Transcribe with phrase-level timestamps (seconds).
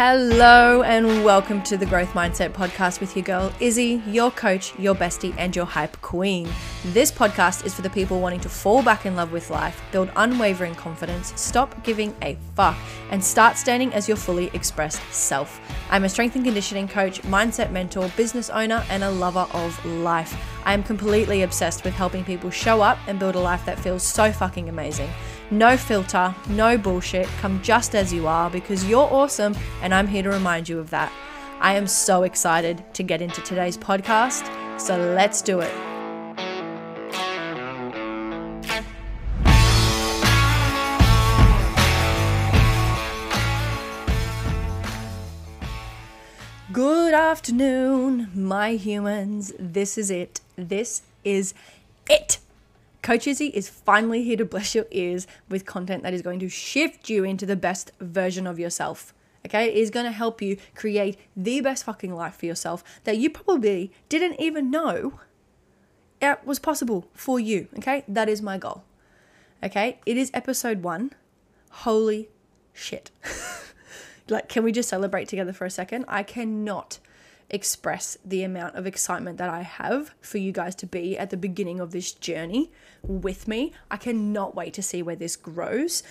[0.00, 4.94] Hello and welcome to the Growth Mindset Podcast with your girl Issy, your coach, your
[4.94, 6.48] bestie, and your hype queen.
[6.84, 10.12] This podcast is for the people wanting to fall back in love with life, build
[10.14, 12.76] unwavering confidence, stop giving a fuck,
[13.10, 15.60] and start standing as your fully expressed self.
[15.90, 20.32] I'm a strength and conditioning coach, mindset mentor, business owner, and a lover of life.
[20.64, 24.04] I am completely obsessed with helping people show up and build a life that feels
[24.04, 25.10] so fucking amazing.
[25.50, 27.26] No filter, no bullshit.
[27.40, 30.90] Come just as you are because you're awesome, and I'm here to remind you of
[30.90, 31.10] that.
[31.58, 34.46] I am so excited to get into today's podcast,
[34.78, 35.72] so let's do it.
[46.70, 49.54] Good afternoon, my humans.
[49.58, 50.42] This is it.
[50.56, 51.54] This is
[52.08, 52.38] it.
[53.02, 56.48] Coach Issy is finally here to bless your ears with content that is going to
[56.48, 59.14] shift you into the best version of yourself.
[59.46, 63.16] Okay, it is going to help you create the best fucking life for yourself that
[63.16, 65.20] you probably didn't even know
[66.20, 67.68] it was possible for you.
[67.78, 68.84] Okay, that is my goal.
[69.62, 71.12] Okay, it is episode one.
[71.70, 72.28] Holy
[72.72, 73.10] shit.
[74.28, 76.04] like, can we just celebrate together for a second?
[76.08, 76.98] I cannot
[77.50, 81.36] express the amount of excitement that I have for you guys to be at the
[81.36, 82.70] beginning of this journey
[83.02, 83.72] with me.
[83.90, 86.02] I cannot wait to see where this grows.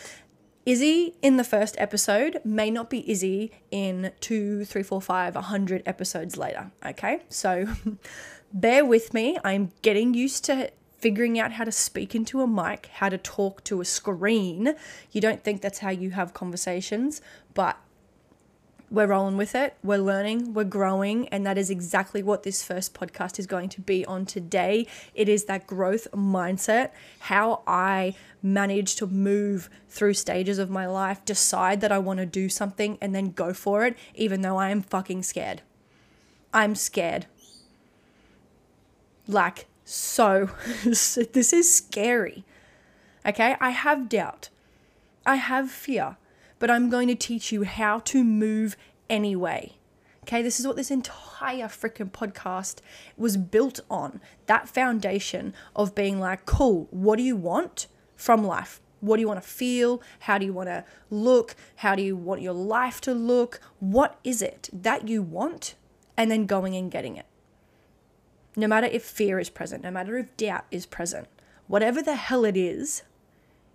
[0.66, 5.44] Issy in the first episode may not be Issy in two, three, four, five, a
[5.44, 6.72] hundred episodes later.
[6.86, 7.68] Okay, so
[8.54, 9.38] bear with me.
[9.46, 13.64] I'm getting used to figuring out how to speak into a mic, how to talk
[13.66, 14.76] to a screen.
[15.12, 17.22] You don't think that's how you have conversations,
[17.54, 17.78] but
[18.90, 22.94] we're rolling with it, we're learning, we're growing, and that is exactly what this first
[22.94, 24.88] podcast is going to be on today.
[25.14, 31.26] It is that growth mindset, how I manage to move through stages of my life,
[31.26, 34.70] decide that I want to do something, and then go for it, even though I
[34.70, 35.62] am fucking scared.
[36.54, 37.26] I'm scared.
[39.28, 40.50] Like, so,
[40.86, 41.18] this
[41.52, 42.46] is scary.
[43.26, 44.48] Okay, I have doubt,
[45.26, 46.16] I have fear
[46.60, 48.76] but I'm going to teach you how to move
[49.10, 49.74] anyway.
[50.24, 52.80] Okay, this is what this entire freaking podcast
[53.16, 54.20] was built on.
[54.48, 58.82] That foundation of being like, cool, what do you want from life?
[59.00, 60.02] What do you want to feel?
[60.22, 61.56] How do you want to look?
[61.78, 63.62] How do you want your life to look?
[63.80, 65.76] What is it that you want?
[66.18, 67.28] And then going and getting it.
[68.56, 71.28] No matter if fear is present, no matter if doubt is present,
[71.68, 73.04] whatever the hell it is,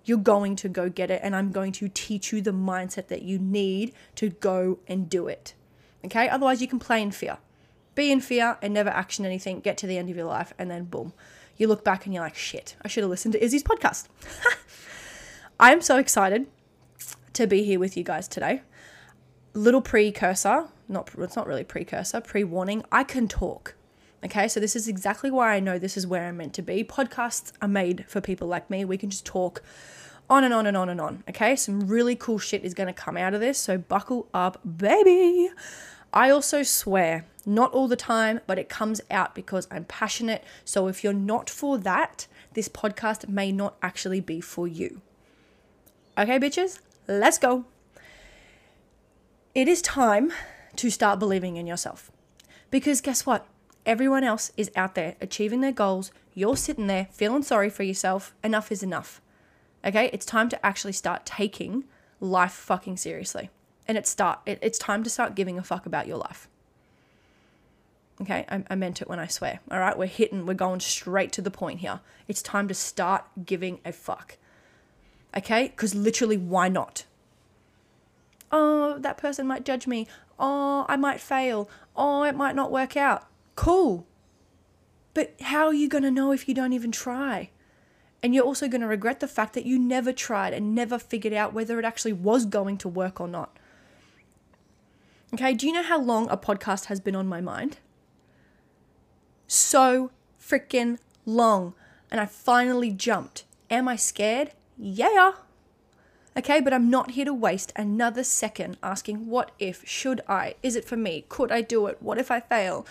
[0.04, 3.22] you're going to go get it, and I'm going to teach you the mindset that
[3.22, 5.54] you need to go and do it.
[6.04, 6.28] Okay?
[6.28, 7.38] Otherwise, you can play in fear.
[7.94, 10.70] Be in fear and never action anything, get to the end of your life, and
[10.70, 11.12] then boom.
[11.56, 14.08] You look back and you're like, shit, I should have listened to Issy's podcast.
[15.60, 16.46] I am so excited
[17.34, 18.62] to be here with you guys today.
[19.54, 23.74] Little precursor, not it's not really precursor, pre-warning, I can talk.
[24.24, 26.84] Okay, so this is exactly why I know this is where I'm meant to be.
[26.84, 28.84] Podcasts are made for people like me.
[28.84, 29.62] We can just talk
[30.30, 31.24] on and on and on and on.
[31.28, 35.50] Okay, some really cool shit is to come out of this, so buckle up, baby.
[36.12, 40.44] I also swear, not all the time, but it comes out because I'm passionate.
[40.64, 45.00] So if you're not for that, this podcast may not actually be for you.
[46.16, 46.78] Okay, bitches,
[47.08, 47.64] let's go.
[49.54, 50.32] It is time
[50.76, 52.12] to start believing in yourself.
[52.70, 53.46] Because guess what?
[53.84, 56.12] Everyone else is out there achieving their goals.
[56.34, 58.34] You're sitting there feeling sorry for yourself.
[58.44, 59.20] Enough is enough.
[59.84, 60.08] Okay?
[60.12, 61.84] It's time to actually start taking
[62.20, 63.50] life fucking seriously.
[63.88, 66.48] And it's start it, it's time to start giving a fuck about your life.
[68.20, 69.58] Okay, I, I meant it when I swear.
[69.70, 72.00] All right, we're hitting, we're going straight to the point here.
[72.28, 74.36] It's time to start giving a fuck.
[75.36, 77.04] Okay, because literally, why not?
[78.52, 80.06] Oh, that person might judge me.
[80.38, 81.68] Oh, I might fail.
[81.96, 83.26] Oh, it might not work out.
[83.54, 84.06] Cool.
[85.14, 87.50] But how are you going to know if you don't even try?
[88.22, 91.32] And you're also going to regret the fact that you never tried and never figured
[91.32, 93.58] out whether it actually was going to work or not.
[95.34, 97.78] Okay, do you know how long a podcast has been on my mind?
[99.46, 101.74] So freaking long.
[102.10, 103.44] And I finally jumped.
[103.70, 104.52] Am I scared?
[104.78, 105.32] Yeah.
[106.36, 110.76] Okay, but I'm not here to waste another second asking what if, should I, is
[110.76, 112.86] it for me, could I do it, what if I fail?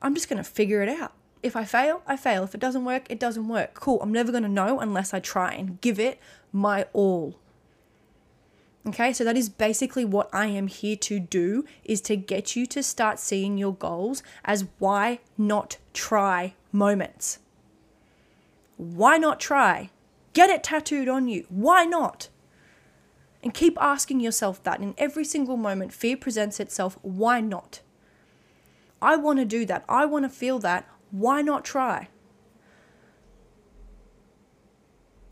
[0.00, 1.12] I'm just going to figure it out.
[1.42, 2.44] If I fail, I fail.
[2.44, 3.74] If it doesn't work, it doesn't work.
[3.74, 4.00] Cool.
[4.02, 6.18] I'm never going to know unless I try and give it
[6.52, 7.38] my all.
[8.86, 12.64] Okay, so that is basically what I am here to do is to get you
[12.66, 17.40] to start seeing your goals as why not try moments.
[18.76, 19.90] Why not try?
[20.32, 21.44] Get it tattooed on you.
[21.48, 22.28] Why not?
[23.42, 24.80] And keep asking yourself that.
[24.80, 26.98] In every single moment, fear presents itself.
[27.02, 27.80] Why not?
[29.00, 29.84] I want to do that.
[29.88, 30.88] I want to feel that.
[31.10, 32.08] Why not try?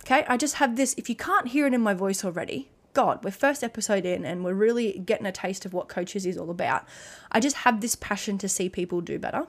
[0.05, 0.95] Okay, I just have this.
[0.97, 4.45] If you can't hear it in my voice already, God, we're first episode in and
[4.45, 6.87] we're really getting a taste of what coaches is all about.
[7.33, 9.47] I just have this passion to see people do better.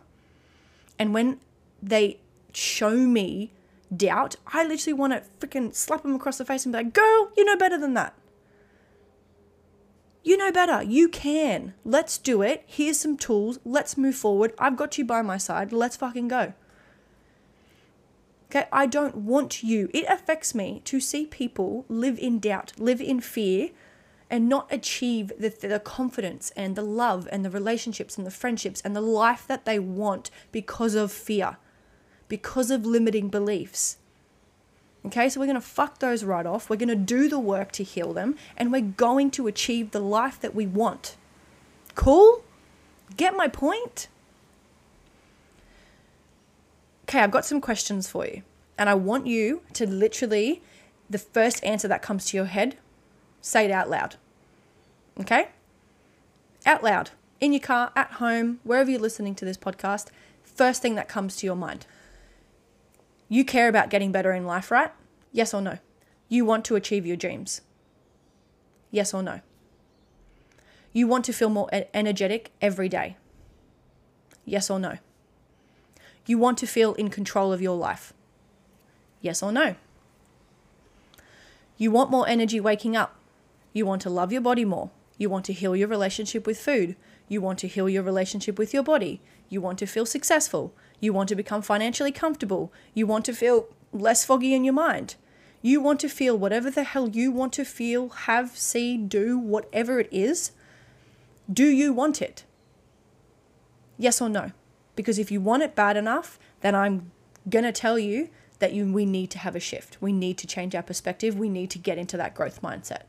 [0.98, 1.40] And when
[1.81, 2.20] they
[2.54, 3.52] show me
[3.96, 7.31] doubt, I literally want to freaking slap them across the face and be like, girl,
[7.38, 8.16] you know better than that.
[10.27, 10.83] You know better.
[10.83, 11.74] You can.
[11.85, 12.65] Let's do it.
[12.68, 13.59] Here's some tools.
[13.63, 14.51] Let's move forward.
[14.59, 15.71] I've got you by my side.
[15.71, 16.51] Let's fucking go.
[18.51, 19.89] Okay, I don't want you.
[19.94, 23.69] It affects me to see people live in doubt, live in fear,
[24.29, 28.81] and not achieve the, the confidence and the love and the relationships and the friendships
[28.81, 31.56] and the life that they want because of fear,
[32.27, 33.95] because of limiting beliefs.
[35.07, 36.69] Okay, so we're going to fuck those right off.
[36.69, 40.01] We're going to do the work to heal them, and we're going to achieve the
[40.01, 41.15] life that we want.
[41.95, 42.44] Cool?
[43.15, 44.09] Get my point?
[47.06, 48.42] Okay, I've got some questions for you.
[48.77, 50.62] And I want you to literally,
[51.10, 52.75] the first answer that comes to your head,
[53.42, 54.18] say it out loud.
[55.21, 55.48] Okay?
[56.65, 57.12] Out loud.
[57.39, 60.07] In your car, at home, wherever you're listening to this podcast,
[60.44, 61.86] first thing that comes to your mind.
[63.30, 64.92] You care about getting better in life, right?
[65.31, 65.79] Yes or no?
[66.29, 67.62] You want to achieve your dreams.
[68.91, 69.41] Yes or no?
[70.91, 73.18] You want to feel more energetic every day.
[74.45, 74.97] Yes or no?
[76.25, 78.13] You want to feel in control of your life?
[79.21, 79.75] Yes or no?
[81.77, 83.15] You want more energy waking up.
[83.74, 84.89] You want to love your body more.
[85.18, 86.95] You want to heal your relationship with food.
[87.27, 89.21] You want to heal your relationship with your body.
[89.50, 90.74] You want to feel successful.
[91.00, 92.71] You want to become financially comfortable.
[92.94, 93.68] You want to feel
[93.98, 95.16] less foggy in your mind.
[95.62, 100.00] You want to feel whatever the hell you want to feel, have, see, do, whatever
[100.00, 100.52] it is.
[101.52, 102.44] Do you want it?
[103.98, 104.52] Yes or no?
[104.96, 107.12] Because if you want it bad enough, then I'm
[107.50, 108.30] going to tell you
[108.60, 109.98] that you, we need to have a shift.
[110.02, 111.38] We need to change our perspective.
[111.38, 113.04] We need to get into that growth mindset.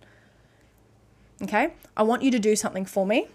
[1.43, 1.75] Okay?
[1.96, 3.29] I want you to do something for me.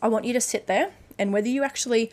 [0.00, 2.10] I want you to sit there and whether you actually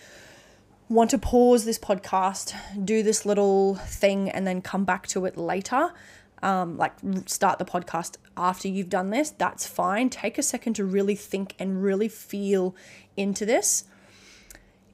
[0.89, 5.37] want to pause this podcast, do this little thing, and then come back to it
[5.37, 5.93] later,
[6.41, 6.93] um, like
[7.27, 10.09] start the podcast after you've done this, that's fine.
[10.09, 12.75] Take a second to really think and really feel
[13.15, 13.85] into this.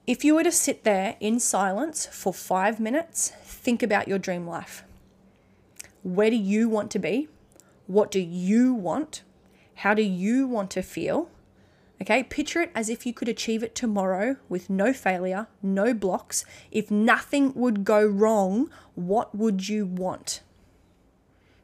[0.06, 4.46] If you were to sit there in silence for five minutes, think about your dream
[4.46, 4.84] life.
[6.02, 7.28] Where do you want to be?
[7.86, 9.22] What do you want?
[9.76, 11.30] How do you want to feel?
[12.00, 16.44] Okay, picture it as if you could achieve it tomorrow with no failure, no blocks.
[16.70, 20.42] If nothing would go wrong, what would you want?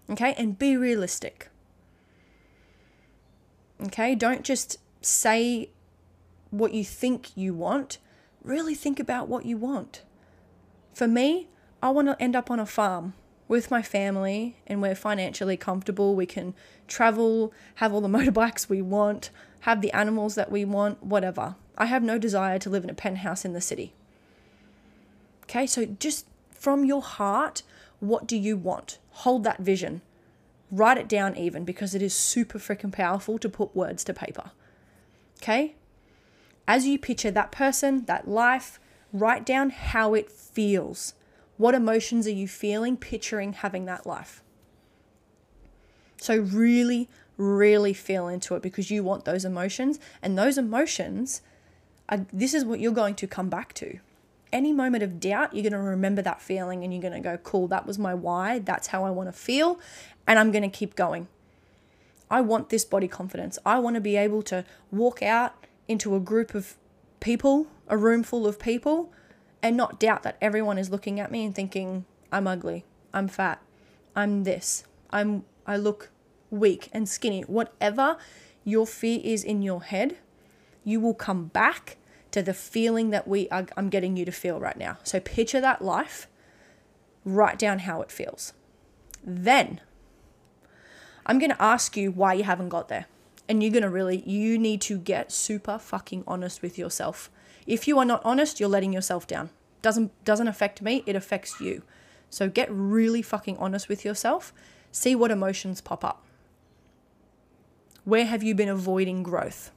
[0.09, 1.49] Okay, and be realistic.
[3.85, 5.71] Okay, don't just say
[6.51, 7.99] what you think you want,
[8.45, 10.03] really think about what you want.
[10.95, 11.49] For me,
[11.83, 13.15] I want to end up on a farm
[13.49, 16.15] with my family and we're financially comfortable.
[16.15, 16.55] We can
[16.87, 19.31] travel, have all the motorbikes we want,
[19.63, 21.57] have the animals that we want, whatever.
[21.77, 23.93] I have no desire to live in a penthouse in the city.
[25.45, 27.63] Okay, so just from your heart,
[28.01, 28.99] what do you want?
[29.11, 30.03] Hold that vision.
[30.71, 34.53] Write it down, even because it is super freaking powerful to put words to paper.
[35.43, 35.75] Okay?
[36.67, 38.79] as you picture that person, that life,
[39.13, 41.15] write down how it feels.
[41.57, 44.43] What emotions are you feeling picturing having that life?
[46.17, 47.09] So, really,
[47.43, 51.43] really feel into it because you want those emotions, and those emotions
[52.09, 53.99] are this is what you're going to come back to.
[54.53, 57.39] Any moment of doubt, you're going to remember that feeling and you're going to go,
[57.39, 58.59] cool, that was my why.
[58.59, 59.81] That's how I want to feel.
[60.27, 61.27] And I'm going to keep going.
[62.31, 63.59] I want this body confidence.
[63.65, 65.55] I want to be able to walk out
[65.89, 66.77] into a group of
[67.21, 69.11] people, a room full of people,
[69.63, 72.85] and not doubt that everyone is looking at me and thinking, I'm ugly,
[73.15, 73.63] I'm fat,
[74.17, 76.11] I'm this, I'm I look
[76.53, 77.43] weak and skinny.
[77.43, 78.17] Whatever
[78.63, 80.19] your fear is in your head,
[80.85, 81.97] you will come back
[82.31, 84.99] to the feeling that we are I'm getting you to feel right now.
[85.03, 86.29] So picture that life,
[87.25, 88.53] write down how it feels.
[89.25, 89.81] Then
[91.27, 93.07] I'm going to ask you why you haven't got there.
[93.49, 97.31] And you're going to really you need to get super fucking honest with yourself.
[97.67, 99.51] If you are not honest you're letting yourself down.
[99.81, 101.83] Doesn't doesn't affect me it affects you.
[102.31, 104.53] So get really fucking honest with yourself.
[104.91, 106.25] See what emotions pop up
[108.05, 109.71] where have you been avoiding growth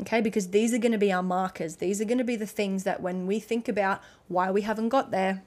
[0.00, 2.46] okay because these are going to be our markers these are going to be the
[2.46, 5.42] things that when we think about why we haven't got there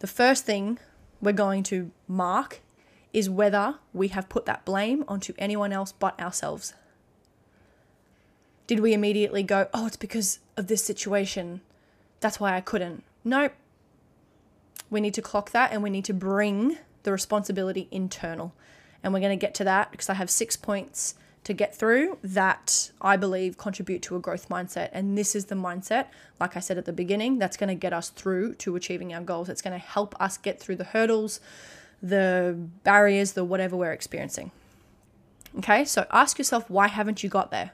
[0.00, 0.78] the first thing
[1.20, 2.60] we're going to mark
[3.12, 6.74] is whether we have put that blame onto anyone else but ourselves.
[8.66, 11.60] Did we immediately go, oh, it's because of this situation?
[12.20, 13.02] That's why I couldn't.
[13.24, 13.52] Nope.
[14.88, 18.52] We need to clock that and we need to bring the responsibility internal.
[19.02, 21.14] And we're going to get to that because I have six points
[21.44, 24.90] to get through that I believe contribute to a growth mindset.
[24.92, 26.06] And this is the mindset,
[26.38, 29.22] like I said at the beginning, that's going to get us through to achieving our
[29.22, 29.48] goals.
[29.48, 31.40] It's going to help us get through the hurdles,
[32.02, 34.50] the barriers, the whatever we're experiencing.
[35.58, 37.72] Okay, so ask yourself, why haven't you got there?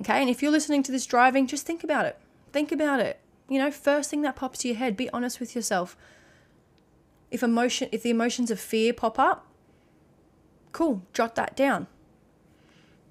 [0.00, 2.18] Okay, and if you're listening to this driving, just think about it.
[2.52, 3.20] Think about it.
[3.48, 5.96] You know, first thing that pops to your head, be honest with yourself.
[7.30, 9.46] If emotion if the emotions of fear pop up,
[10.74, 11.86] cool, jot that down.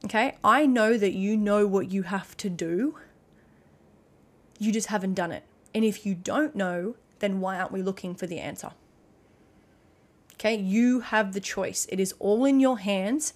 [0.05, 0.37] Okay?
[0.43, 2.97] I know that you know what you have to do.
[4.59, 5.43] You just haven't done it.
[5.73, 8.71] And if you don't know, then why aren't we looking for the answer?
[10.33, 10.55] Okay?
[10.55, 11.87] You have the choice.
[11.89, 13.33] It is all in your hands.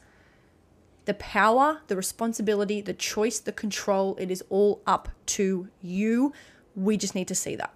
[1.06, 5.08] The power, the responsibility, the choice, the control, it is all up
[5.38, 6.34] to you.
[6.76, 7.74] We just need to see that.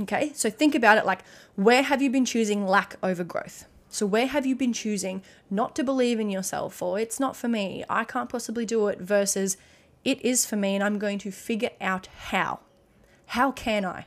[0.00, 0.32] Okay?
[0.34, 1.20] So think about it like
[1.54, 3.66] where have you been choosing lack over growth?
[3.92, 7.46] So, where have you been choosing not to believe in yourself or it's not for
[7.46, 9.58] me, I can't possibly do it, versus
[10.02, 12.60] it is for me and I'm going to figure out how?
[13.26, 14.06] How can I?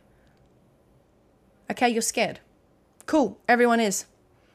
[1.69, 2.39] Okay, you're scared.
[3.05, 4.05] Cool, everyone is.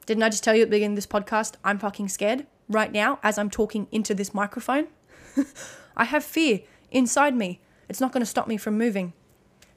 [0.04, 2.90] Didn't I just tell you at the beginning of this podcast, I'm fucking scared right
[2.90, 4.88] now as I'm talking into this microphone?
[5.96, 7.60] I have fear inside me.
[7.88, 9.12] It's not going to stop me from moving.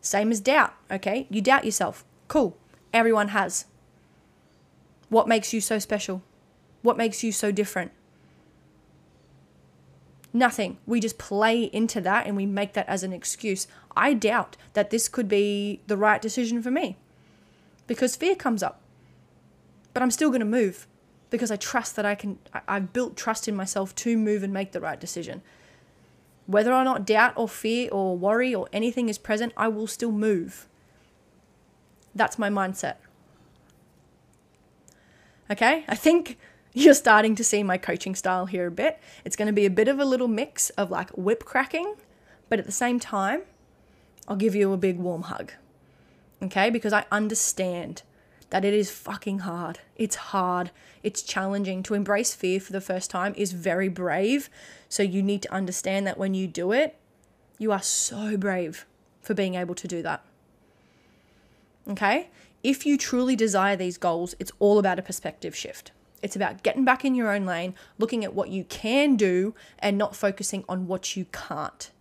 [0.01, 1.27] Same as doubt, okay?
[1.29, 2.03] You doubt yourself.
[2.27, 2.57] Cool,
[2.91, 3.65] everyone has.
[5.09, 6.21] What makes you so special?
[6.81, 7.91] What makes you so different?
[10.33, 10.79] Nothing.
[10.87, 13.67] We just play into that and we make that as an excuse.
[13.95, 16.97] I doubt that this could be the right decision for me
[17.85, 18.81] because fear comes up.
[19.93, 20.87] But I'm still going to move
[21.29, 24.71] because I trust that I can, I've built trust in myself to move and make
[24.71, 25.43] the right decision.
[26.47, 30.11] Whether or not doubt or fear or worry or anything is present, I will still
[30.11, 30.67] move.
[32.15, 32.95] That's my mindset.
[35.51, 36.37] Okay, I think
[36.73, 38.99] you're starting to see my coaching style here a bit.
[39.25, 41.95] It's going to be a bit of a little mix of like whip cracking,
[42.49, 43.41] but at the same time,
[44.27, 45.51] I'll give you a big warm hug.
[46.41, 48.03] Okay, because I understand
[48.49, 49.79] that it is fucking hard.
[49.95, 50.71] It's hard.
[51.01, 51.83] It's challenging.
[51.83, 54.49] To embrace fear for the first time is very brave.
[54.89, 56.95] So you need to understand that when you do it,
[57.57, 58.85] you are so brave
[59.21, 60.23] for being able to do that.
[61.89, 62.29] Okay?
[62.63, 65.91] If you truly desire these goals, it's all about a perspective shift.
[66.21, 69.97] It's about getting back in your own lane, looking at what you can do, and
[69.97, 71.91] not focusing on what you can't.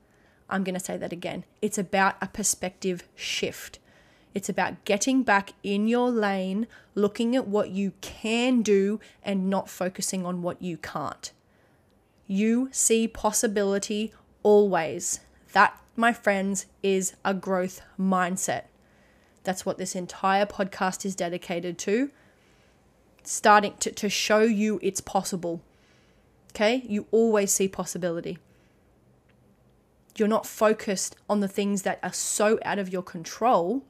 [0.48, 1.44] I'm going to say that again.
[1.60, 3.80] It's about a perspective shift.
[4.34, 9.68] It's about getting back in your lane, looking at what you can do, and not
[9.68, 11.32] focusing on what you can't.
[12.28, 14.12] You see possibility
[14.44, 15.20] always.
[15.52, 18.64] That, my friends, is a growth mindset.
[19.44, 22.10] That's what this entire podcast is dedicated to.
[23.24, 25.60] Starting to, to show you it's possible.
[26.50, 26.82] Okay?
[26.86, 28.38] You always see possibility.
[30.16, 33.84] You're not focused on the things that are so out of your control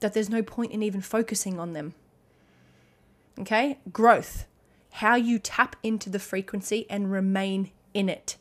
[0.00, 1.94] that there's no point in even focusing on them.
[3.38, 3.78] Okay?
[3.92, 4.46] Growth.
[4.94, 8.36] How you tap into the frequency and remain in it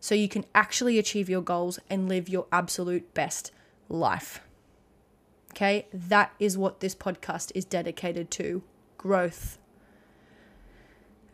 [0.00, 3.50] so you can actually achieve your goals and live your absolute best
[3.88, 4.40] life.
[5.56, 8.62] Okay, that is what this podcast is dedicated to
[8.98, 9.56] growth.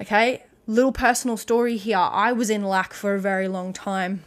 [0.01, 1.99] Okay, little personal story here.
[1.99, 4.23] I was in lack for a very long time.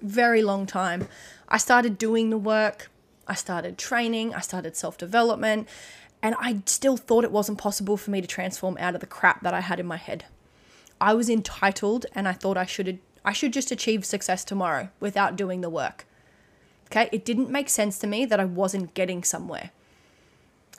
[0.00, 1.08] Very long time.
[1.48, 2.88] I started doing the work,
[3.26, 5.68] I started training, I started self development,
[6.22, 9.42] and I still thought it wasn't possible for me to transform out of the crap
[9.42, 10.24] that I had in my head.
[11.00, 15.34] I was entitled and I thought I should I should just achieve success tomorrow without
[15.34, 16.06] doing the work.
[16.90, 19.70] Okay, it didn't make sense to me that I wasn't getting somewhere.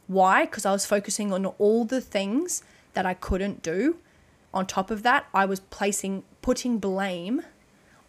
[0.08, 0.46] Why?
[0.46, 2.64] Because I was focusing on all the things
[2.94, 3.98] that I couldn't do.
[4.54, 7.44] On top of that, I was placing, putting blame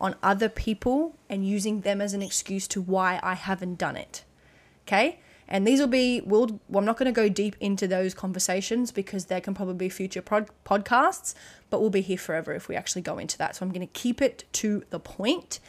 [0.00, 4.24] on other people and using them as an excuse to why I haven't done it.
[4.86, 5.20] Okay?
[5.46, 8.92] And these will be, we'll, well, I'm not going to go deep into those conversations
[8.92, 11.34] because there can probably be future pod, podcasts,
[11.68, 13.56] but we'll be here forever if we actually go into that.
[13.56, 15.60] So I'm going to keep it to the point.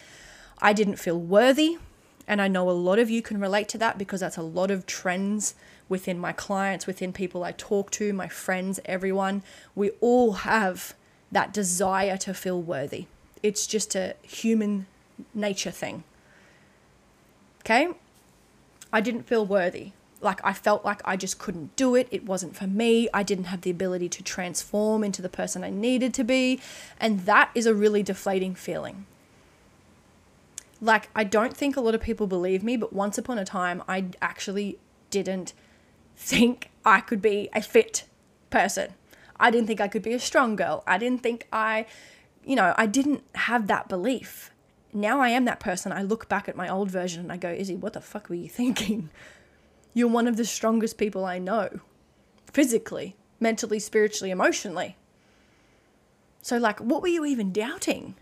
[0.60, 1.78] I didn't feel worthy.
[2.28, 4.72] And I know a lot of you can relate to that because that's a lot
[4.72, 5.56] of trends
[5.90, 9.44] within my clients, within people I talk to, my friends, everyone.
[9.76, 10.94] We all have
[11.32, 13.08] that desire to feel worthy.
[13.44, 14.86] It's just a human
[15.34, 16.04] nature thing.
[17.62, 17.90] Okay?
[18.94, 19.92] I didn't feel worthy.
[20.22, 22.08] like I felt like I just couldn't do it.
[22.12, 23.10] It wasn't for me.
[23.14, 26.60] I didn't have the ability to transform into the person I needed to be.
[27.00, 29.06] And that is a really deflating feeling.
[30.82, 33.84] Like, I don't think a lot of people believe me, but once upon a time,
[33.88, 34.80] I actually
[35.12, 35.54] didn't
[36.16, 38.06] think I could be a fit
[38.50, 38.96] person.
[39.40, 40.84] I didn't think I could be a strong girl.
[40.88, 41.86] I didn't think I,
[42.44, 44.52] you know, I didn't have that belief.
[44.94, 45.92] Now I am that person.
[45.92, 48.36] I look back at my old version and I go, Issy, what the fuck were
[48.36, 49.10] you thinking?
[49.94, 51.80] You're one of the strongest people I know,
[52.54, 54.96] physically, mentally, spiritually, emotionally.
[56.42, 58.16] So, like, what were you even doubting?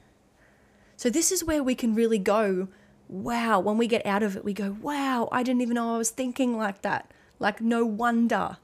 [0.99, 2.67] So, this is where we can really go,
[3.07, 5.97] wow, when we get out of it, we go, wow, I didn't even know I
[5.97, 7.09] was thinking like that.
[7.39, 8.57] Like, no wonder.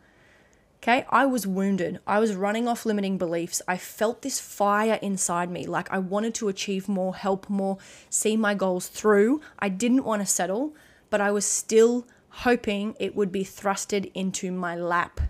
[0.84, 2.02] Okay, I was wounded.
[2.06, 3.62] I was running off limiting beliefs.
[3.70, 7.78] I felt this fire inside me, like I wanted to achieve more, help more,
[8.10, 9.40] see my goals through.
[9.58, 10.76] I didn't want to settle,
[11.10, 15.22] but I was still hoping it would be thrusted into my lap.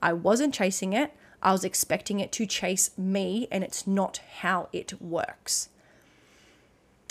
[0.00, 1.12] I wasn't chasing it,
[1.42, 5.68] I was expecting it to chase me, and it's not how it works.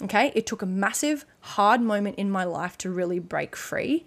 [0.03, 4.05] Okay, it took a massive, hard moment in my life to really break free.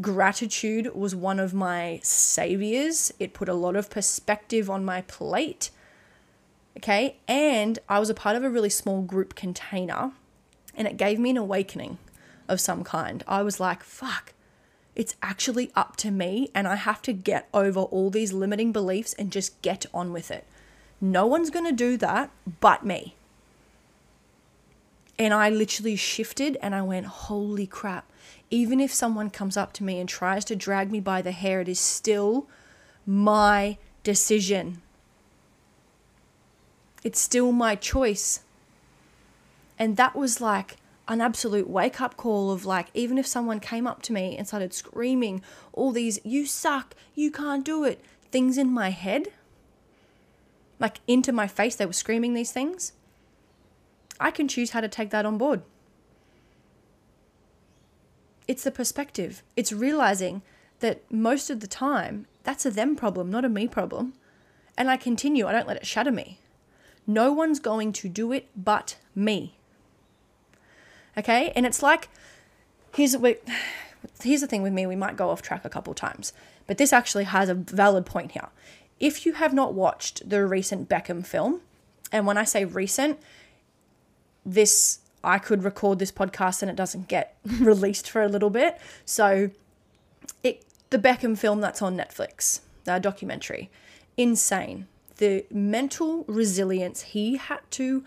[0.00, 3.12] Gratitude was one of my saviors.
[3.18, 5.70] It put a lot of perspective on my plate.
[6.78, 10.12] Okay, and I was a part of a really small group container,
[10.74, 11.98] and it gave me an awakening
[12.48, 13.22] of some kind.
[13.28, 14.32] I was like, fuck,
[14.96, 19.12] it's actually up to me, and I have to get over all these limiting beliefs
[19.14, 20.46] and just get on with it.
[20.98, 23.16] No one's gonna do that but me.
[25.20, 28.10] And I literally shifted and I went, holy crap.
[28.48, 31.60] Even if someone comes up to me and tries to drag me by the hair,
[31.60, 32.48] it is still
[33.04, 34.80] my decision.
[37.04, 38.40] It's still my choice.
[39.78, 43.86] And that was like an absolute wake up call of like, even if someone came
[43.86, 45.42] up to me and started screaming
[45.74, 48.00] all these, you suck, you can't do it,
[48.32, 49.28] things in my head,
[50.78, 52.94] like into my face, they were screaming these things.
[54.20, 55.62] I can choose how to take that on board.
[58.46, 59.42] It's the perspective.
[59.56, 60.42] It's realizing
[60.80, 64.12] that most of the time, that's a them problem, not a me problem.
[64.76, 66.38] And I continue, I don't let it shatter me.
[67.06, 69.56] No one's going to do it but me.
[71.16, 71.52] Okay?
[71.56, 72.08] And it's like,
[72.94, 73.16] here's,
[74.22, 76.32] here's the thing with me, we might go off track a couple times,
[76.66, 78.48] but this actually has a valid point here.
[78.98, 81.62] If you have not watched the recent Beckham film,
[82.12, 83.18] and when I say recent,
[84.44, 88.78] this I could record this podcast and it doesn't get released for a little bit.
[89.04, 89.50] So
[90.42, 93.70] it the Beckham film that's on Netflix, the documentary,
[94.16, 94.86] insane.
[95.16, 98.02] The mental resilience he had to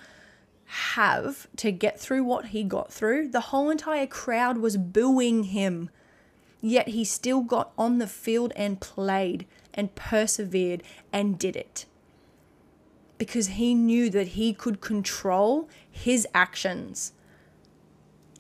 [0.66, 3.28] have to get through what he got through.
[3.28, 5.92] The whole entire crowd was booing him.
[6.60, 11.86] Yet he still got on the field and played and persevered and did it
[13.24, 17.14] because he knew that he could control his actions.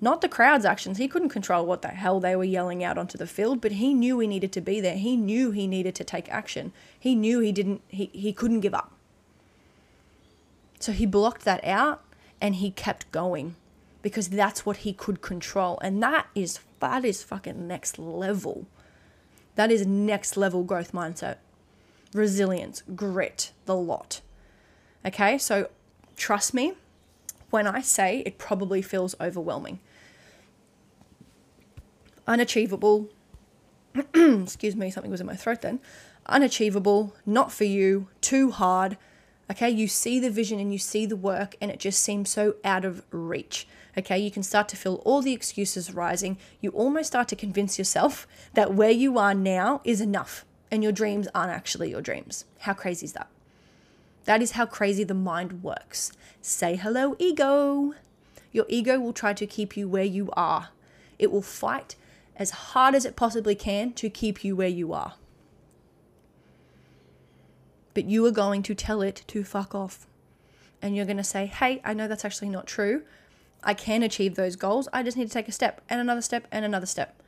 [0.02, 0.98] Not the crowd's actions.
[0.98, 3.94] He couldn't control what the hell they were yelling out onto the field, but he
[3.94, 4.98] knew he needed to be there.
[4.98, 6.74] He knew he needed to take action.
[7.00, 8.92] He knew he didn't he, he couldn't give up.
[10.82, 12.04] So he blocked that out
[12.42, 13.56] and he kept going
[14.02, 15.80] because that's what he could control.
[15.82, 18.68] And that is that is fucking next level.
[19.56, 21.38] That is next level growth mindset.
[22.14, 24.20] Resilience, grit, the lot.
[25.06, 25.70] Okay, so
[26.16, 26.74] trust me
[27.50, 29.80] when I say it probably feels overwhelming.
[32.26, 33.10] Unachievable,
[34.14, 35.80] excuse me, something was in my throat then.
[36.26, 38.98] Unachievable, not for you, too hard.
[39.52, 42.56] Okay, you see the vision and you see the work, and it just seems so
[42.64, 43.68] out of reach.
[43.98, 46.38] Okay, you can start to feel all the excuses rising.
[46.62, 50.92] You almost start to convince yourself that where you are now is enough and your
[50.92, 52.46] dreams aren't actually your dreams.
[52.60, 53.28] How crazy is that?
[54.26, 56.12] That is how crazy the mind works.
[56.42, 57.94] Say hello, ego.
[58.52, 60.70] Your ego will try to keep you where you are.
[61.20, 61.96] It will fight
[62.36, 65.16] as hard as it possibly can to keep you where you are.
[67.94, 70.08] But you are going to tell it to fuck off.
[70.82, 73.04] And you're going to say, hey, I know that's actually not true.
[73.64, 74.90] I can achieve those goals.
[74.92, 77.22] I just need to take a step and another step and another step.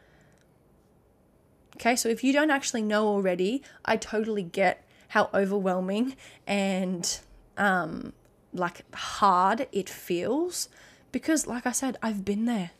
[1.77, 6.15] Okay, so if you don't actually know already, I totally get how overwhelming
[6.47, 7.19] and
[7.57, 8.13] um,
[8.53, 10.69] like hard it feels
[11.11, 12.71] because, like I said, I've been there.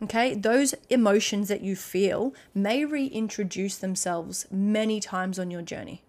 [0.00, 6.02] Okay, those emotions that you feel may reintroduce themselves many times on your journey.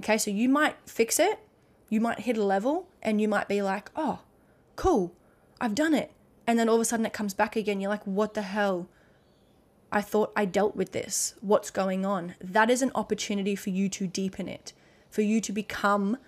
[0.00, 1.38] Okay, so you might fix it,
[1.88, 4.18] you might hit a level, and you might be like, oh,
[4.76, 5.14] cool,
[5.58, 6.12] I've done it.
[6.46, 7.80] And then all of a sudden it comes back again.
[7.80, 8.88] You're like, what the hell?
[9.92, 11.34] I thought I dealt with this.
[11.40, 12.34] What's going on?
[12.40, 14.72] That is an opportunity for you to deepen it,
[15.10, 16.18] for you to become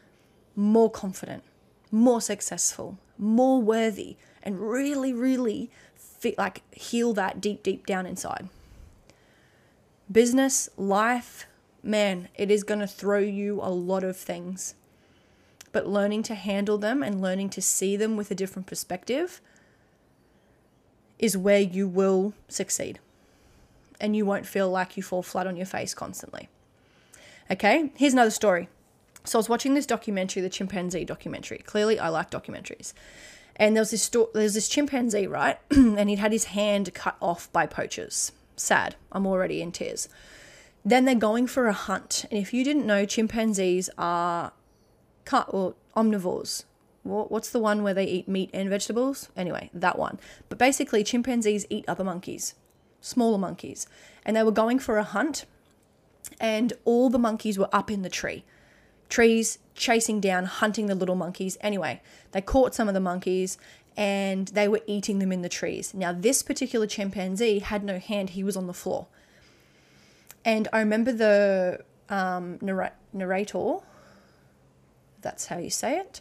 [0.55, 1.43] more confident,
[1.91, 8.49] more successful, more worthy, and really, really fit, like heal that deep, deep down inside.
[10.11, 11.47] Business, life,
[11.83, 14.75] man, it is going to throw you a lot of things.
[15.71, 19.41] But learning to handle them and learning to see them with a different perspective
[21.19, 23.01] is where you will succeed.
[24.01, 26.49] And you won't feel like you fall flat on your face constantly.
[27.51, 28.69] Okay, here's another story.
[29.25, 31.59] So I was watching this documentary, the chimpanzee documentary.
[31.59, 32.93] Clearly, I like documentaries.
[33.57, 35.59] And there was this sto- there's this chimpanzee, right?
[35.71, 38.33] and he'd had his hand cut off by poachers.
[38.57, 38.95] Sad.
[39.11, 40.09] I'm already in tears.
[40.85, 42.25] Then they're going for a hunt.
[42.31, 44.53] And if you didn't know, chimpanzees are
[45.25, 46.65] cut or omnivores.
[47.03, 49.31] What's the one where they eat meat and vegetables?
[49.37, 50.19] Anyway, that one.
[50.49, 52.55] But basically, chimpanzees eat other monkeys,
[53.01, 53.87] smaller monkeys.
[54.25, 55.45] And they were going for a hunt,
[56.41, 58.45] and all the monkeys were up in the tree.
[59.09, 61.57] Trees chasing down, hunting the little monkeys.
[61.61, 63.57] Anyway, they caught some of the monkeys
[63.97, 65.93] and they were eating them in the trees.
[65.95, 69.07] Now, this particular chimpanzee had no hand, he was on the floor.
[70.45, 73.79] And I remember the um, narr- narrator,
[75.21, 76.21] that's how you say it,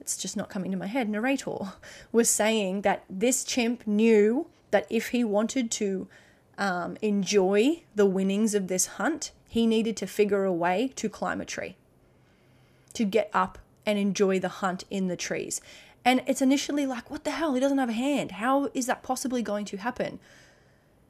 [0.00, 1.72] it's just not coming to my head, narrator,
[2.12, 6.08] was saying that this chimp knew that if he wanted to
[6.58, 11.40] um, enjoy the winnings of this hunt, he needed to figure a way to climb
[11.40, 11.76] a tree,
[12.92, 13.56] to get up
[13.86, 15.60] and enjoy the hunt in the trees.
[16.04, 17.54] And it's initially like, what the hell?
[17.54, 18.32] He doesn't have a hand.
[18.32, 20.18] How is that possibly going to happen?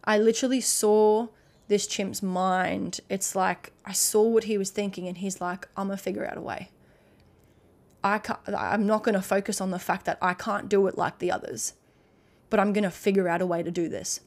[0.05, 1.29] I literally saw
[1.69, 3.01] this chimp's mind.
[3.09, 6.37] It's like I saw what he was thinking, and he's like, I'm gonna figure out
[6.37, 6.69] a way.
[8.03, 10.99] I can't, I'm not going to focus on the fact that I can't do it
[10.99, 11.73] like the others,
[12.55, 14.21] but I'm going to figure out a way to do this.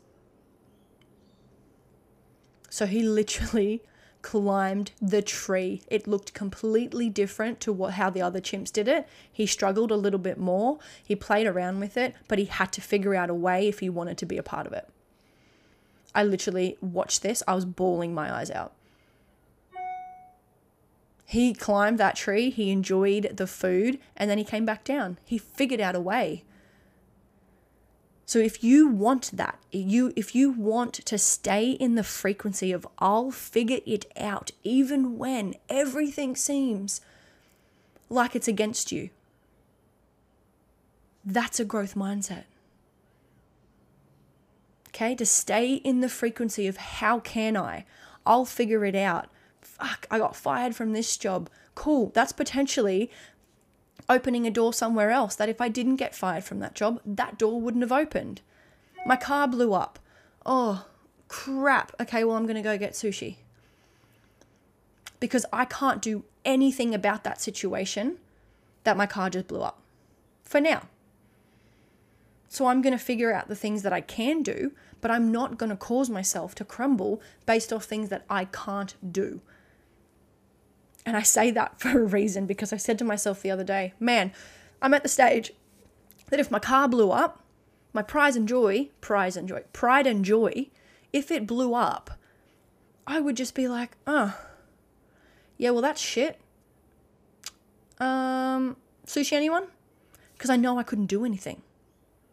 [2.70, 3.82] So he literally
[4.22, 5.82] climbed the tree.
[5.88, 9.08] It looked completely different to what how the other chimps did it.
[9.32, 10.78] He struggled a little bit more.
[11.02, 13.90] He played around with it, but he had to figure out a way if he
[13.90, 14.90] wanted to be a part of it.
[16.14, 17.42] I literally watched this.
[17.48, 18.74] I was bawling my eyes out.
[21.24, 25.18] He climbed that tree, he enjoyed the food, and then he came back down.
[25.24, 26.44] He figured out a way.
[28.28, 32.86] So if you want that, you if you want to stay in the frequency of
[33.00, 37.00] I'll figure it out even when everything seems
[38.10, 39.12] like it's against you.
[41.24, 42.44] That's a growth mindset.
[44.90, 47.86] Okay, to stay in the frequency of how can I?
[48.26, 49.30] I'll figure it out
[49.62, 51.50] fuck, I got fired from this job.
[51.76, 52.12] Cool.
[52.14, 53.12] That's potentially
[54.10, 57.38] opening a door somewhere else that if I didn't get fired from that job, that
[57.38, 58.42] door wouldn't have opened.
[59.06, 60.00] My car blew up.
[60.46, 60.86] Oh,
[61.28, 61.94] crap.
[62.00, 63.38] Okay, well, I'm going to go get sushi.
[65.20, 68.18] Because I can't do anything about that situation
[68.84, 69.82] that my car just blew up
[70.44, 70.84] for now.
[72.50, 75.58] So I'm going to figure out the things that I can do, but I'm not
[75.58, 79.42] going to cause myself to crumble based off things that I can't do.
[81.08, 83.94] And I say that for a reason because I said to myself the other day,
[84.00, 84.34] man,
[84.82, 85.54] I'm at the stage
[86.30, 87.42] that if my car blew up,
[87.94, 90.68] my prize and joy, prize and joy, pride and joy,
[91.14, 92.12] if it blew up,
[93.08, 94.38] I would just be like, oh,
[95.58, 96.40] yeah, well, that's shit.
[98.00, 98.76] Um,
[99.08, 99.68] sushi, anyone?
[100.34, 101.62] Because I know I couldn't do anything,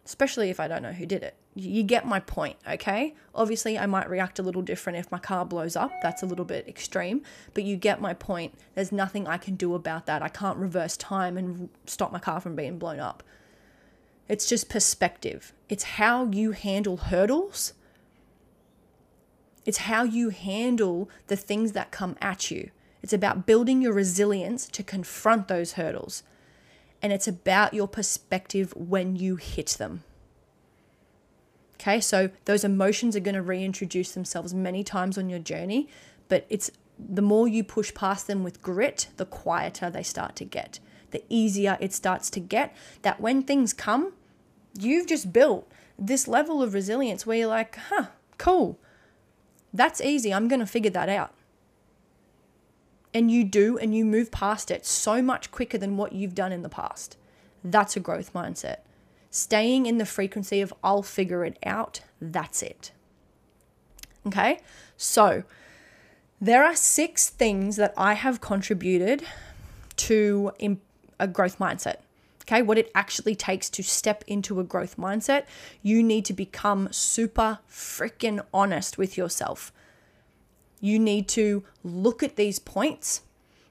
[0.04, 3.14] especially if I don't know who did it you get my point, okay?
[3.34, 5.92] Obviously, I might react a little different if my car blows up.
[6.02, 8.54] That's a little bit extreme, but you get my point.
[8.74, 10.20] There's nothing I can do about that.
[10.20, 13.22] I can't reverse time and stop my car from being blown up.
[14.28, 15.52] It's just perspective.
[15.68, 17.74] It's how you handle hurdles.
[19.64, 22.70] It's how you handle the things that come at you.
[23.00, 26.24] It's about building your resilience to confront those hurdles.
[27.04, 30.04] And it's about your perspective when you hit them.
[31.74, 35.86] Okay, so those emotions are going to reintroduce themselves many times on your journey,
[36.30, 40.46] but it's the more you push past them with grit, the quieter they start to
[40.46, 40.78] get.
[41.10, 44.14] The easier it starts to get that when things come,
[44.72, 48.06] you've just built this level of resilience where you're like, huh,
[48.38, 48.78] cool.
[49.74, 50.32] That's easy.
[50.32, 51.34] I'm going to figure that out.
[53.14, 56.50] And you do, and you move past it so much quicker than what you've done
[56.50, 57.16] in the past.
[57.62, 58.78] That's a growth mindset.
[59.30, 62.90] Staying in the frequency of I'll figure it out, that's it.
[64.26, 64.60] Okay,
[64.96, 65.44] so
[66.40, 69.22] there are six things that I have contributed
[69.96, 70.52] to
[71.20, 71.98] a growth mindset.
[72.42, 75.44] Okay, what it actually takes to step into a growth mindset,
[75.82, 79.72] you need to become super freaking honest with yourself.
[80.84, 83.22] You need to look at these points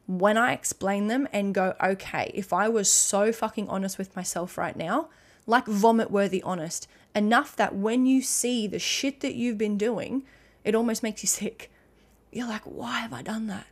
[0.07, 4.57] when I explain them and go, okay, if I was so fucking honest with myself
[4.57, 5.09] right now,
[5.45, 10.23] like vomit worthy honest, enough that when you see the shit that you've been doing,
[10.63, 11.69] it almost makes you sick.
[12.31, 13.67] You're like, why have I done that?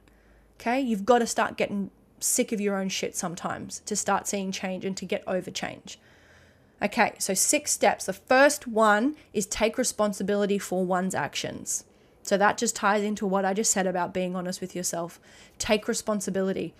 [0.59, 4.51] Okay, you've got to start getting sick of your own shit sometimes to start seeing
[4.51, 5.97] change and to get over change.
[6.79, 8.05] Okay, so six steps.
[8.05, 11.85] The first one is take responsibility for one's actions.
[12.23, 15.19] So that just ties into what I just said about being honest with yourself.
[15.57, 16.73] Take responsibility.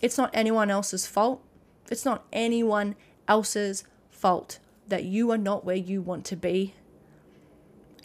[0.00, 1.42] It's not anyone else's fault.
[1.90, 2.96] It's not anyone
[3.28, 6.74] else's fault that you are not where you want to be.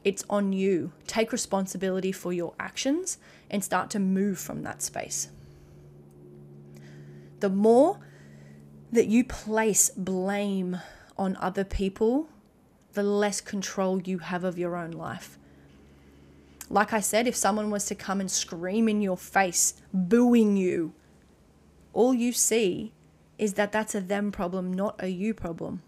[0.04, 0.94] It's on you.
[1.06, 3.18] Take responsibility for your actions
[3.50, 5.30] and start to move from that space.
[7.40, 8.00] The more
[8.92, 10.80] that you place blame
[11.18, 12.30] on other people,
[12.94, 15.38] the less control you have of your own life.
[16.70, 20.94] Like I said, if someone was to come and scream in your face, booing you,
[21.94, 22.92] all you see
[23.38, 25.82] is that that's a them problem, not a you problem.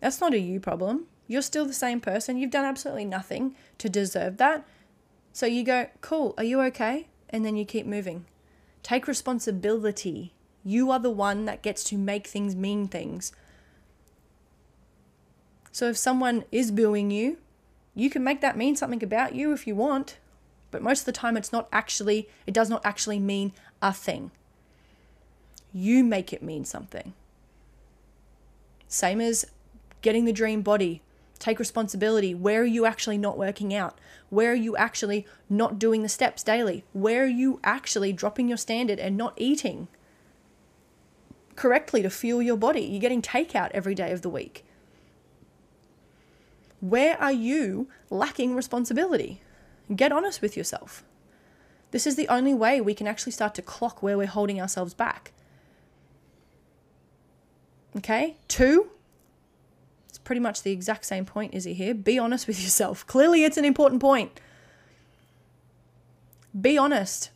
[0.00, 1.06] That's not a you problem.
[1.26, 2.36] You're still the same person.
[2.36, 4.66] You've done absolutely nothing to deserve that.
[5.32, 7.08] So you go, cool, are you okay?
[7.30, 8.26] And then you keep moving.
[8.82, 10.34] Take responsibility.
[10.62, 13.32] You are the one that gets to make things mean things.
[15.74, 17.38] So if someone is booing you,
[17.96, 20.18] you can make that mean something about you if you want.
[20.70, 23.50] But most of the time, it's not actually, it does not actually mean
[23.82, 24.30] a thing.
[25.72, 27.12] You make it mean something.
[28.86, 29.46] Same as
[30.00, 31.02] getting the dream body.
[31.40, 32.36] Take responsibility.
[32.36, 33.98] Where are you actually not working out?
[34.30, 36.84] Where are you actually not doing the steps daily?
[36.92, 39.88] Where are you actually dropping your standard and not eating
[41.56, 42.82] correctly to fuel your body?
[42.82, 44.64] You're getting takeout every day of the week.
[46.80, 49.40] Where are you lacking responsibility?
[49.94, 51.04] Get honest with yourself.
[51.90, 54.94] This is the only way we can actually start to clock where we're holding ourselves
[54.94, 55.32] back.
[57.96, 58.36] Okay?
[58.48, 58.90] Two,
[60.08, 61.94] it's pretty much the exact same point, is he here?
[61.94, 63.06] Be honest with yourself.
[63.08, 64.40] Clearly, it's an important point.
[66.60, 67.30] Be honest.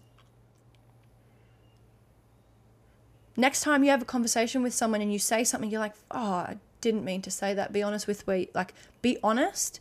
[3.37, 6.49] Next time you have a conversation with someone and you say something, you're like, oh,
[6.81, 7.73] didn't mean to say that.
[7.73, 9.81] Be honest with where, like, be honest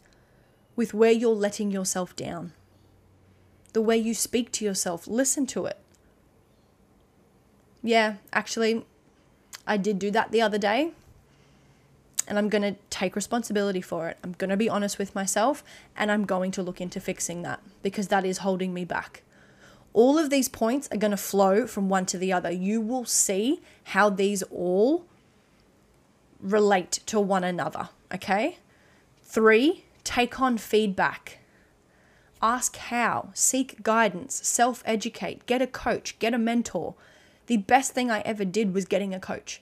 [0.75, 2.53] with where you're letting yourself down.
[3.73, 5.77] The way you speak to yourself, listen to it.
[7.83, 8.85] Yeah, actually,
[9.65, 10.91] I did do that the other day.
[12.27, 14.17] And I'm going to take responsibility for it.
[14.21, 15.63] I'm going to be honest with myself
[15.95, 19.23] and I'm going to look into fixing that because that is holding me back.
[19.93, 22.51] All of these points are going to flow from one to the other.
[22.51, 25.05] You will see how these all
[26.51, 27.89] relate to one another.
[28.13, 28.57] Okay.
[29.23, 31.39] Three, take on feedback.
[32.41, 36.95] Ask how, seek guidance, self educate, get a coach, get a mentor.
[37.47, 39.61] The best thing I ever did was getting a coach.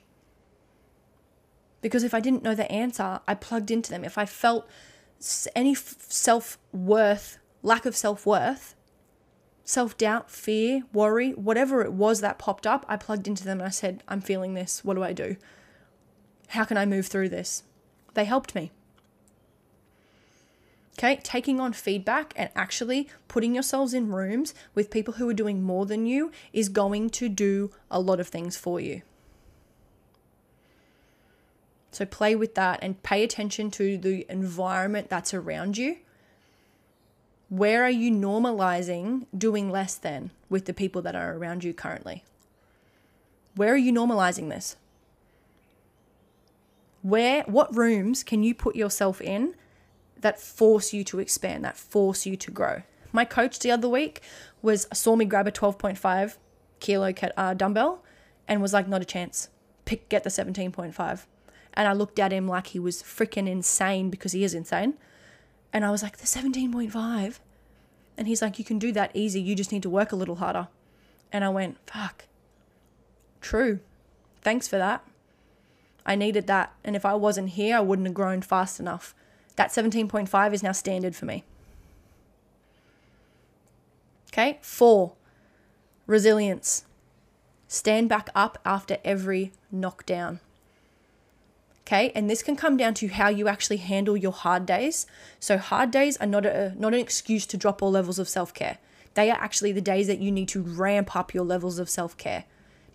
[1.81, 4.03] Because if I didn't know the answer, I plugged into them.
[4.03, 4.67] If I felt
[5.55, 8.75] any self worth, lack of self worth,
[9.63, 13.67] self doubt, fear, worry, whatever it was that popped up, I plugged into them and
[13.67, 14.83] I said, I'm feeling this.
[14.83, 15.37] What do I do?
[16.49, 17.63] How can I move through this?
[18.13, 18.71] They helped me.
[20.97, 25.61] Okay, taking on feedback and actually putting yourselves in rooms with people who are doing
[25.61, 29.01] more than you is going to do a lot of things for you.
[31.91, 35.97] So play with that and pay attention to the environment that's around you.
[37.49, 42.23] Where are you normalizing doing less than with the people that are around you currently?
[43.55, 44.77] Where are you normalizing this?
[47.05, 49.53] Where what rooms can you put yourself in
[50.21, 52.81] that force you to expand that force you to grow?
[53.11, 54.23] My coach the other week
[54.63, 56.37] was saw me grab a 12.5
[56.79, 58.03] kilo uh, dumbbell
[58.47, 59.49] and was like not a chance.
[59.85, 61.25] Pick get the 17.5
[61.75, 64.95] and i looked at him like he was freaking insane because he is insane.
[65.71, 67.39] And i was like the 17.5
[68.17, 69.39] and he's like you can do that easy.
[69.39, 70.69] You just need to work a little harder.
[71.31, 72.25] And i went fuck.
[73.41, 73.79] True.
[74.41, 75.05] Thanks for that
[76.05, 76.73] I needed that.
[76.83, 79.15] And if I wasn't here, I wouldn't have grown fast enough.
[79.55, 81.43] That 17.5 is now standard for me.
[84.31, 85.13] Okay, four,
[86.07, 86.83] resilience.
[87.67, 90.41] Stand back up after every knockdown.
[91.81, 95.05] Okay, and this can come down to how you actually handle your hard days.
[95.39, 98.79] So hard days are not a not an excuse to drop all levels of self-care.
[99.13, 102.43] They are actually the days that you need to ramp up your levels of self-care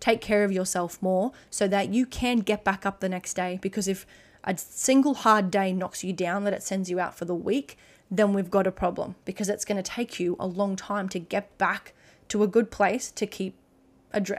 [0.01, 3.57] take care of yourself more so that you can get back up the next day.
[3.61, 4.05] Because if
[4.43, 7.77] a single hard day knocks you down, that it sends you out for the week,
[8.09, 11.19] then we've got a problem because it's going to take you a long time to
[11.19, 11.93] get back
[12.27, 13.55] to a good place to keep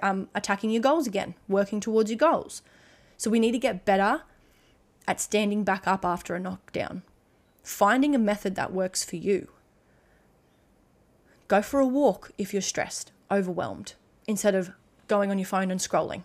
[0.03, 2.61] um, attacking your goals again, working towards your goals.
[3.17, 4.23] So we need to get better
[5.07, 7.03] at standing back up after a knockdown,
[7.63, 9.49] finding a method that works for you.
[11.49, 13.95] Go for a walk if you're stressed, overwhelmed,
[14.27, 14.73] instead of
[15.09, 16.23] going on your phone and scrolling.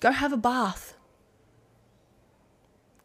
[0.00, 0.94] Go have a bath.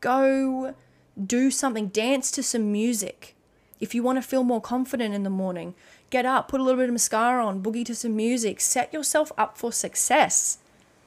[0.01, 0.75] Go
[1.21, 3.35] do something, dance to some music.
[3.79, 5.75] If you want to feel more confident in the morning,
[6.09, 9.31] get up, put a little bit of mascara on, boogie to some music, set yourself
[9.37, 10.59] up for success.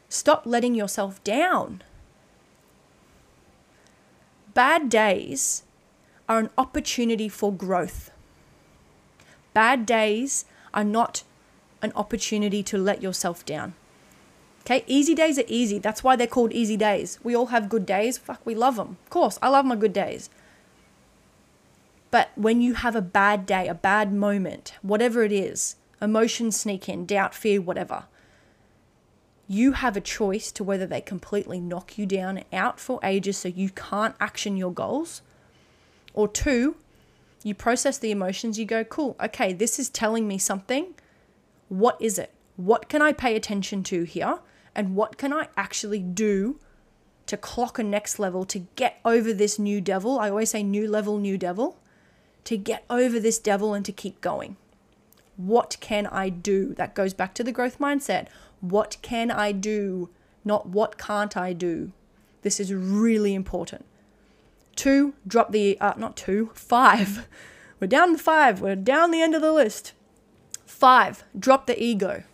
[0.09, 1.83] Stop letting yourself down.
[4.55, 5.63] Bad days
[6.29, 8.11] are an opportunity for growth.
[9.55, 11.23] Bad days are not
[11.83, 13.75] an opportunity to let yourself down.
[14.63, 15.79] Okay, easy days are easy.
[15.79, 17.19] That's why they're called easy days.
[17.23, 18.19] We all have good days.
[18.19, 18.99] Fuck, we love them.
[19.05, 20.29] Of course, I love my good days.
[22.11, 26.89] But when you have a bad day, a bad moment, whatever it is, emotions sneak
[26.89, 28.05] in, doubt, fear, whatever,
[29.47, 33.49] you have a choice to whether they completely knock you down out for ages so
[33.49, 35.23] you can't action your goals,
[36.13, 36.77] or two,
[37.43, 40.95] you process the emotions, you go, cool, okay, this is telling me something.
[41.69, 42.33] What is it?
[42.57, 44.41] What can I pay attention to here?
[44.75, 46.61] And what can I actually do
[47.27, 50.19] to clock a next level to get over this new devil?
[50.19, 51.79] I always say new level, new devil.
[52.45, 54.57] To get over this devil and to keep going.
[55.37, 56.75] What can I do?
[56.75, 58.27] That goes back to the growth mindset.
[58.61, 60.09] What can I do?
[60.45, 61.93] Not what can't I do?
[62.43, 63.85] This is really important.
[64.75, 67.29] Two, drop the, uh, not two, five.
[67.81, 68.61] We're down five.
[68.61, 69.93] We're down the end of the list.
[70.69, 72.25] Five, drop the ego.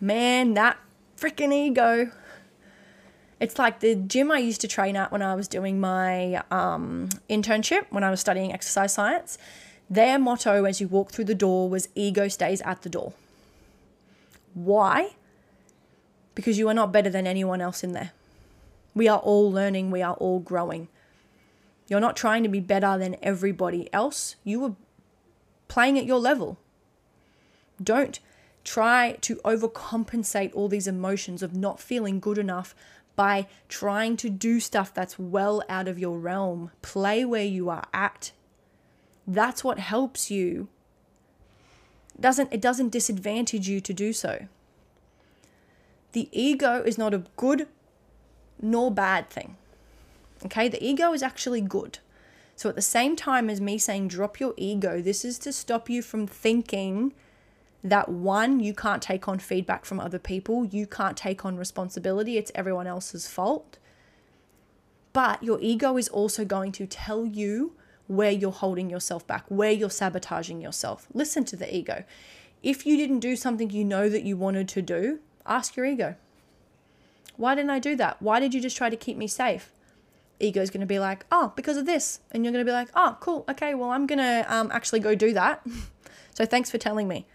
[0.00, 0.78] Man, that
[1.18, 2.12] freaking ego.
[3.40, 7.08] It's like the gym I used to train at when I was doing my um,
[7.28, 9.36] internship, when I was studying exercise science.
[9.90, 13.12] Their motto as you walk through the door was ego stays at the door.
[14.54, 15.16] Why?
[16.36, 18.12] Because you are not better than anyone else in there.
[18.94, 20.86] We are all learning, we are all growing.
[21.88, 24.36] You're not trying to be better than everybody else.
[24.44, 24.76] You are
[25.66, 26.58] playing at your level.
[27.82, 28.18] Don't
[28.64, 32.74] try to overcompensate all these emotions of not feeling good enough
[33.14, 36.70] by trying to do stuff that's well out of your realm.
[36.82, 38.32] Play where you are at.
[39.26, 40.68] That's what helps you
[42.18, 44.46] doesn't it doesn't disadvantage you to do so.
[46.12, 47.68] The ego is not a good
[48.60, 49.56] nor bad thing.
[50.44, 50.68] Okay?
[50.68, 51.98] The ego is actually good.
[52.54, 55.90] So at the same time as me saying drop your ego, this is to stop
[55.90, 57.12] you from thinking
[57.84, 62.36] that one, you can't take on feedback from other people, you can't take on responsibility,
[62.36, 63.78] it's everyone else's fault.
[65.12, 67.72] But your ego is also going to tell you
[68.06, 71.06] where you're holding yourself back, where you're sabotaging yourself.
[71.14, 72.04] Listen to the ego.
[72.62, 76.16] If you didn't do something you know that you wanted to do, ask your ego.
[77.36, 78.20] Why didn't I do that?
[78.20, 79.72] Why did you just try to keep me safe?
[80.38, 82.20] Ego is going to be like, oh, because of this.
[82.30, 83.44] And you're going to be like, oh, cool.
[83.48, 85.66] Okay, well, I'm going to um, actually go do that.
[86.34, 87.26] so thanks for telling me.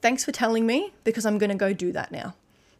[0.00, 2.34] Thanks for telling me because I'm going to go do that now.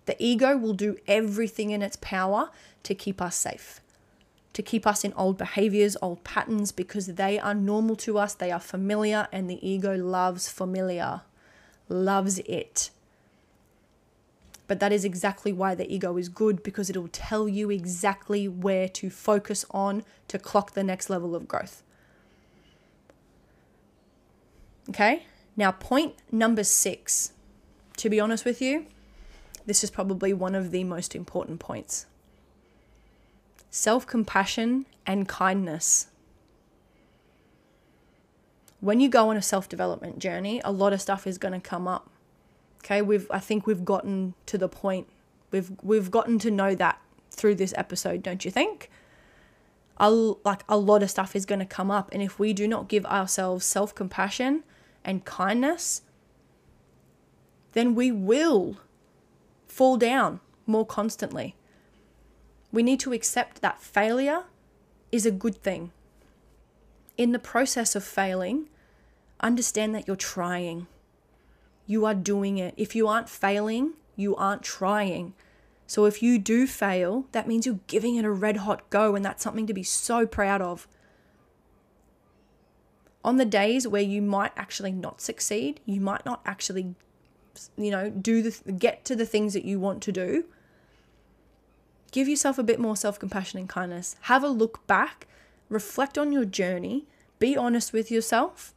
[0.06, 2.50] The ego will do everything in its power
[2.82, 3.80] to keep us safe
[4.52, 8.50] to keep us in old behaviors, old patterns, because they are normal to us, they
[8.50, 11.22] are familiar, and the ego loves familiar,
[11.88, 12.90] loves it.
[14.66, 18.88] But that is exactly why the ego is good because it'll tell you exactly where
[18.88, 21.82] to focus on to clock the next level of growth.
[24.88, 25.24] Okay,
[25.60, 27.32] now point number six.
[27.98, 28.86] To be honest with you,
[29.66, 32.06] this is probably one of the most important points
[33.70, 36.08] self compassion, and kindness.
[38.80, 41.60] When you go on a self development journey, a lot of stuff is going to
[41.60, 42.10] come up.
[42.84, 45.06] Okay, we've I think we've gotten to the point.
[45.50, 47.00] We've we've gotten to know that
[47.30, 48.90] through this episode, don't you think?
[49.98, 52.66] A, like a lot of stuff is going to come up and if we do
[52.66, 54.64] not give ourselves self-compassion
[55.04, 56.02] and kindness,
[57.72, 58.76] then we will
[59.66, 61.54] fall down more constantly.
[62.72, 64.44] We need to accept that failure
[65.10, 65.92] is a good thing.
[67.16, 68.68] In the process of failing,
[69.40, 70.86] understand that you're trying.
[71.86, 72.74] You are doing it.
[72.76, 75.34] If you aren't failing, you aren't trying.
[75.86, 79.24] So if you do fail, that means you're giving it a red hot go, and
[79.24, 80.86] that's something to be so proud of.
[83.22, 86.94] On the days where you might actually not succeed, you might not actually
[87.76, 90.44] you know, do the get to the things that you want to do.
[92.12, 94.16] Give yourself a bit more self-compassion and kindness.
[94.22, 95.26] Have a look back,
[95.68, 97.06] reflect on your journey,
[97.38, 98.74] be honest with yourself,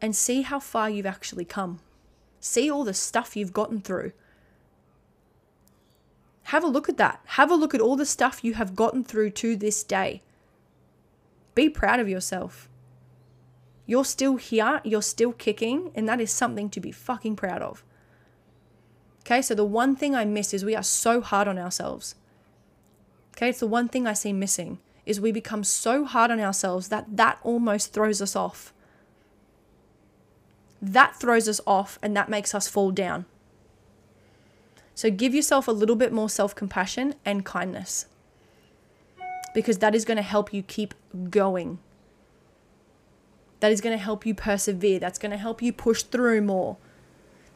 [0.00, 1.80] and see how far you've actually come.
[2.40, 4.12] See all the stuff you've gotten through.
[6.44, 7.20] Have a look at that.
[7.26, 10.22] Have a look at all the stuff you have gotten through to this day.
[11.54, 12.68] Be proud of yourself.
[13.88, 17.82] You're still here, you're still kicking, and that is something to be fucking proud of.
[19.20, 22.14] Okay, so the one thing I miss is we are so hard on ourselves.
[23.34, 26.88] Okay, it's the one thing I see missing is we become so hard on ourselves
[26.88, 28.74] that that almost throws us off.
[30.82, 33.24] That throws us off and that makes us fall down.
[34.94, 38.04] So give yourself a little bit more self compassion and kindness
[39.54, 40.92] because that is going to help you keep
[41.30, 41.78] going.
[43.60, 44.98] That is going to help you persevere.
[44.98, 46.76] That's going to help you push through more.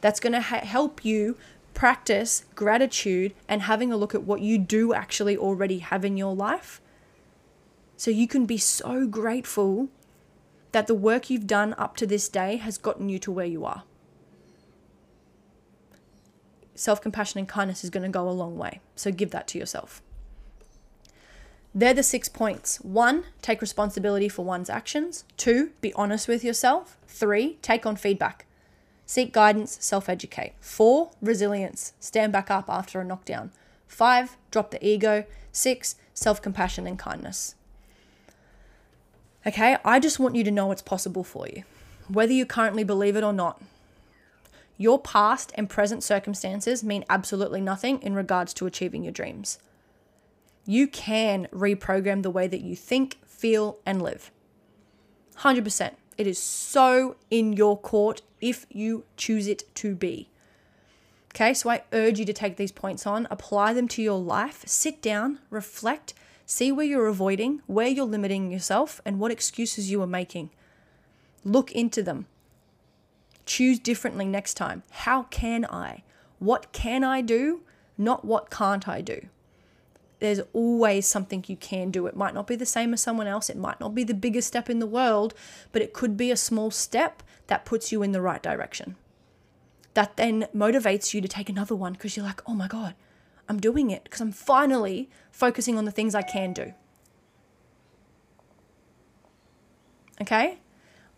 [0.01, 1.37] That's going to ha- help you
[1.73, 6.35] practice gratitude and having a look at what you do actually already have in your
[6.35, 6.81] life.
[7.97, 9.89] So you can be so grateful
[10.73, 13.63] that the work you've done up to this day has gotten you to where you
[13.63, 13.83] are.
[16.75, 18.81] Self compassion and kindness is going to go a long way.
[18.95, 20.01] So give that to yourself.
[21.75, 22.77] They're the six points.
[22.81, 25.23] One, take responsibility for one's actions.
[25.37, 26.97] Two, be honest with yourself.
[27.07, 28.45] Three, take on feedback.
[29.07, 30.53] Seek guidance, self educate.
[30.59, 31.93] Four, resilience.
[31.99, 33.51] Stand back up after a knockdown.
[33.87, 35.25] Five, drop the ego.
[35.51, 37.55] Six, self compassion and kindness.
[39.45, 41.63] Okay, I just want you to know it's possible for you,
[42.07, 43.61] whether you currently believe it or not.
[44.77, 49.57] Your past and present circumstances mean absolutely nothing in regards to achieving your dreams
[50.65, 54.31] you can reprogram the way that you think, feel, and live.
[55.39, 55.91] 100%.
[56.17, 60.29] It is so in your court if you choose it to be.
[61.33, 64.63] Okay, so I urge you to take these points on, apply them to your life,
[64.67, 66.13] sit down, reflect,
[66.45, 70.51] see where you're avoiding, where you're limiting yourself, and what excuses you are making.
[71.43, 72.27] Look into them.
[73.45, 74.83] Choose differently next time.
[74.91, 76.03] How can I?
[76.37, 77.61] What can I do?
[77.97, 79.27] Not what can't I do
[80.23, 82.07] there's always something you can do.
[82.07, 84.47] It might not be the same as someone else, it might not be the biggest
[84.47, 85.33] step in the world,
[85.73, 88.95] but it could be a small step that puts you in the right direction.
[89.95, 92.95] That then motivates you to take another one because you're like, oh my God,
[93.49, 96.73] I'm doing it because I'm finally focusing on the things I can do.
[100.21, 100.59] Okay?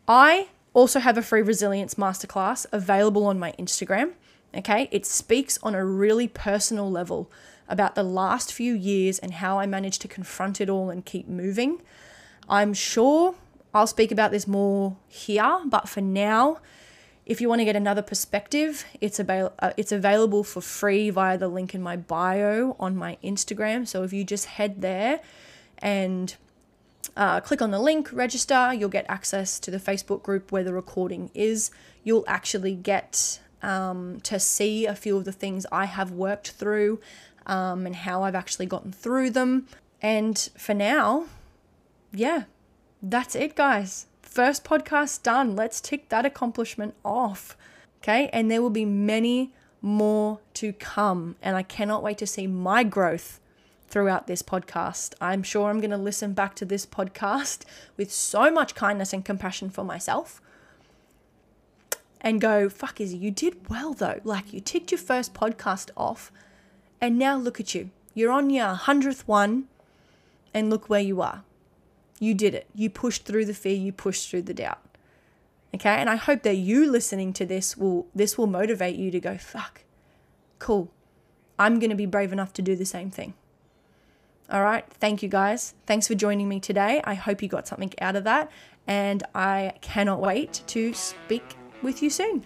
[0.07, 4.13] I also have a free resilience masterclass available on my Instagram.
[4.57, 4.89] Okay?
[4.91, 7.29] It speaks on a really personal level
[7.67, 11.27] about the last few years and how I managed to confront it all and keep
[11.27, 11.81] moving.
[12.47, 13.35] I'm sure
[13.73, 16.59] I'll speak about this more here, but for now,
[17.25, 21.37] if you want to get another perspective, it's avail- uh, it's available for free via
[21.37, 23.87] the link in my bio on my Instagram.
[23.87, 25.21] So if you just head there
[25.79, 26.35] and
[27.17, 30.73] uh, click on the link, register, you'll get access to the Facebook group where the
[30.73, 31.71] recording is.
[32.03, 36.99] You'll actually get um, to see a few of the things I have worked through
[37.45, 39.67] um, and how I've actually gotten through them.
[40.01, 41.25] And for now,
[42.13, 42.43] yeah,
[43.01, 44.07] that's it, guys.
[44.21, 45.55] First podcast done.
[45.55, 47.55] Let's tick that accomplishment off.
[48.01, 48.29] Okay.
[48.33, 51.35] And there will be many more to come.
[51.41, 53.39] And I cannot wait to see my growth
[53.87, 55.13] throughout this podcast.
[55.21, 57.63] I'm sure I'm going to listen back to this podcast
[57.97, 60.41] with so much kindness and compassion for myself
[62.25, 64.19] and go, fuck, Issy, you did well though.
[64.23, 66.31] Like you ticked your first podcast off
[67.05, 67.91] and now look at you.
[68.13, 69.67] You're on your hundredth one,
[70.53, 71.43] and look where you are.
[72.19, 72.67] You did it.
[72.73, 74.79] You pushed through the fear, you pushed through the doubt.
[75.75, 75.89] Okay?
[75.89, 79.37] And I hope that you listening to this will this will motivate you to go,
[79.37, 79.83] fuck,
[80.59, 80.89] cool.
[81.59, 83.33] I'm gonna be brave enough to do the same thing.
[84.49, 84.85] All right.
[84.93, 85.73] Thank you guys.
[85.85, 87.01] Thanks for joining me today.
[87.03, 88.51] I hope you got something out of that.
[88.87, 92.45] And I cannot wait to speak with you soon.